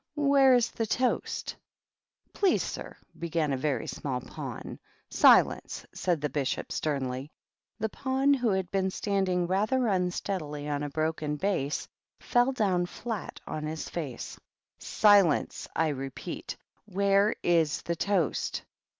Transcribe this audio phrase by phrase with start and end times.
[0.15, 1.55] Where is the toast?""
[2.33, 4.79] Please, sir,'* began a very small pawn."
[5.21, 7.29] Silence!" said the Bishop, sternly.
[7.77, 11.87] The pawn, who had been standing rather un steadily on a broken base,
[12.19, 14.39] fell down flat on Im face.
[14.79, 16.57] "Silence I I repeat!
[16.85, 18.63] Where is the toast?